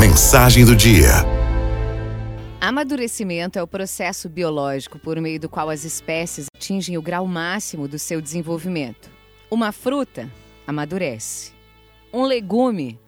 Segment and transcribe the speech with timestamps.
[0.00, 1.10] mensagem do dia.
[2.58, 7.86] Amadurecimento é o processo biológico por meio do qual as espécies atingem o grau máximo
[7.86, 9.10] do seu desenvolvimento.
[9.50, 10.32] Uma fruta
[10.66, 11.52] amadurece.
[12.14, 12.98] Um legume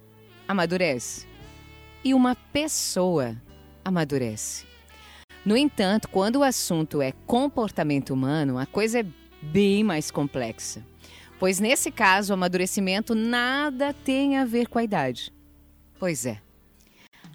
[0.46, 1.26] amadurece.
[2.04, 3.40] E uma pessoa
[3.82, 4.66] amadurece.
[5.46, 9.06] No entanto, quando o assunto é comportamento humano, a coisa é
[9.40, 10.84] bem mais complexa.
[11.38, 15.32] Pois nesse caso, o amadurecimento nada tem a ver com a idade.
[15.98, 16.51] Pois é.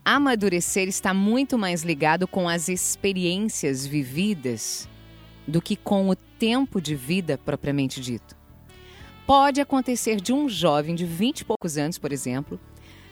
[0.09, 4.87] Amadurecer está muito mais ligado com as experiências vividas
[5.45, 8.33] do que com o tempo de vida propriamente dito.
[9.25, 12.57] Pode acontecer de um jovem de 20 e poucos anos, por exemplo,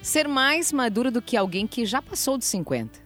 [0.02, 2.98] ser mais maduro do que alguém que já passou dos 50.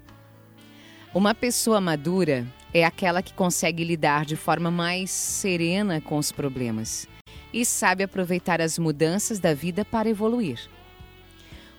[1.12, 7.08] Uma pessoa madura é aquela que consegue lidar de forma mais serena com os problemas
[7.52, 10.70] e sabe aproveitar as mudanças da vida para evoluir.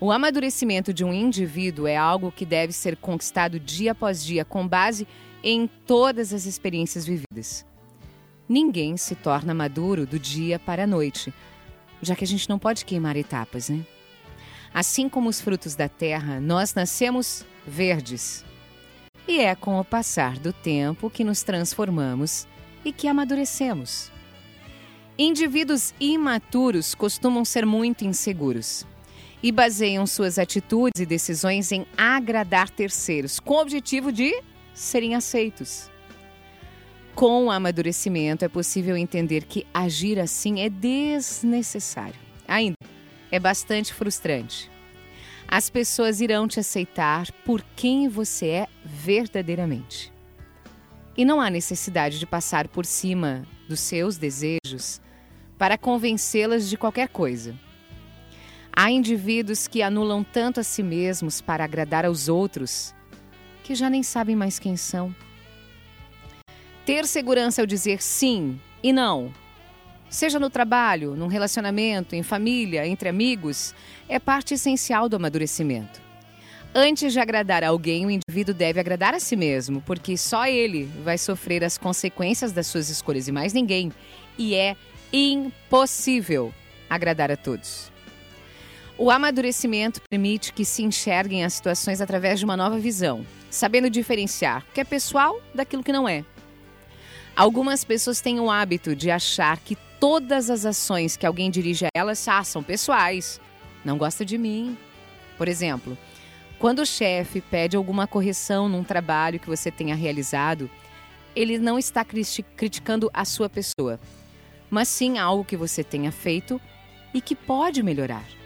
[0.02, 4.66] O amadurecimento de um indivíduo é algo que deve ser conquistado dia após dia com
[4.66, 5.06] base
[5.44, 7.66] em todas as experiências vividas.
[8.48, 11.34] Ninguém se torna maduro do dia para a noite,
[12.00, 13.84] já que a gente não pode queimar etapas, né?
[14.72, 18.42] Assim como os frutos da terra, nós nascemos verdes.
[19.28, 22.48] E é com o passar do tempo que nos transformamos
[22.86, 24.10] e que amadurecemos.
[25.18, 28.86] Indivíduos imaturos costumam ser muito inseguros
[29.42, 34.32] e baseiam suas atitudes e decisões em agradar terceiros, com o objetivo de
[34.74, 35.90] serem aceitos.
[37.14, 42.18] Com o amadurecimento, é possível entender que agir assim é desnecessário.
[42.46, 42.76] Ainda,
[43.30, 44.70] é bastante frustrante.
[45.46, 50.12] As pessoas irão te aceitar por quem você é verdadeiramente.
[51.16, 55.00] E não há necessidade de passar por cima dos seus desejos
[55.58, 57.54] para convencê-las de qualquer coisa.
[58.72, 62.94] Há indivíduos que anulam tanto a si mesmos para agradar aos outros
[63.62, 65.14] que já nem sabem mais quem são.
[66.84, 69.32] Ter segurança ao dizer sim e não,
[70.08, 73.74] seja no trabalho, num relacionamento, em família, entre amigos,
[74.08, 76.00] é parte essencial do amadurecimento.
[76.74, 81.18] Antes de agradar alguém, o indivíduo deve agradar a si mesmo, porque só ele vai
[81.18, 83.92] sofrer as consequências das suas escolhas e mais ninguém.
[84.38, 84.76] E é
[85.12, 86.54] impossível
[86.88, 87.90] agradar a todos.
[89.02, 94.62] O amadurecimento permite que se enxerguem as situações através de uma nova visão, sabendo diferenciar
[94.68, 96.22] o que é pessoal daquilo que não é.
[97.34, 101.88] Algumas pessoas têm o hábito de achar que todas as ações que alguém dirige a
[101.94, 103.40] elas ah, são pessoais.
[103.82, 104.76] Não gosta de mim.
[105.38, 105.96] Por exemplo,
[106.58, 110.70] quando o chefe pede alguma correção num trabalho que você tenha realizado,
[111.34, 113.98] ele não está criticando a sua pessoa
[114.70, 116.60] mas sim algo que você tenha feito
[117.12, 118.39] e que pode melhorar.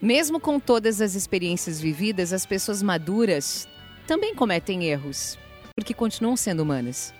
[0.00, 3.66] Mesmo com todas as experiências vividas, as pessoas maduras
[4.06, 5.38] também cometem erros,
[5.74, 7.14] porque continuam sendo humanas.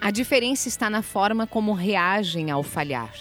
[0.00, 3.12] A diferença está na forma como reagem ao falhar.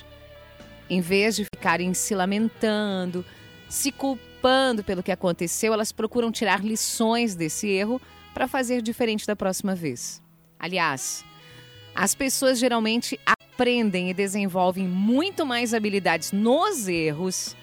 [0.90, 3.26] Em vez de ficarem se lamentando,
[3.68, 8.02] se culpando pelo que aconteceu, elas procuram tirar lições desse erro
[8.34, 10.22] para fazer diferente da próxima vez.
[10.58, 11.26] Aliás,
[11.94, 17.58] as pessoas geralmente aprendem e desenvolvem muito mais habilidades nos erros,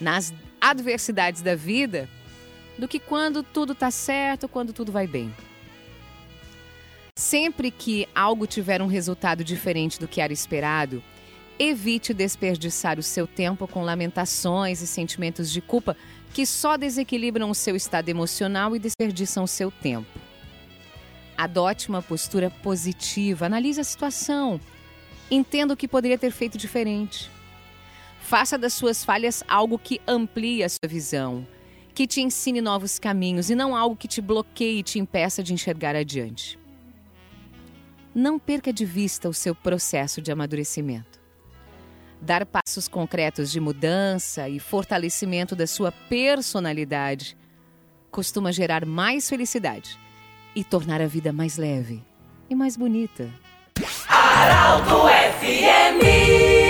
[0.00, 2.08] nas adversidades da vida,
[2.78, 5.34] do que quando tudo está certo, quando tudo vai bem.
[7.16, 11.02] Sempre que algo tiver um resultado diferente do que era esperado,
[11.58, 15.96] evite desperdiçar o seu tempo com lamentações e sentimentos de culpa
[16.32, 20.08] que só desequilibram o seu estado emocional e desperdiçam o seu tempo.
[21.36, 24.60] Adote uma postura positiva, analise a situação,
[25.30, 27.30] entenda o que poderia ter feito diferente.
[28.32, 31.46] Faça das suas falhas algo que amplie a sua visão,
[31.94, 35.52] que te ensine novos caminhos e não algo que te bloqueie e te impeça de
[35.52, 36.58] enxergar adiante.
[38.14, 41.20] Não perca de vista o seu processo de amadurecimento.
[42.22, 47.36] Dar passos concretos de mudança e fortalecimento da sua personalidade
[48.10, 49.98] costuma gerar mais felicidade
[50.56, 52.02] e tornar a vida mais leve
[52.48, 53.28] e mais bonita.
[54.08, 55.02] Araldo
[55.38, 56.61] FMI